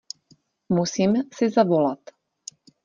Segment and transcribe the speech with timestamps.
[0.69, 1.99] Musím si zavolat.